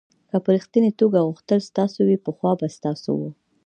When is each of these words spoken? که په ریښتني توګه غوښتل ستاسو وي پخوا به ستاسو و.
که 0.29 0.37
په 0.43 0.49
ریښتني 0.55 0.91
توګه 1.01 1.19
غوښتل 1.29 1.59
ستاسو 1.69 1.99
وي 2.07 2.17
پخوا 2.25 2.51
به 2.59 2.67
ستاسو 2.77 3.11
و. 3.17 3.21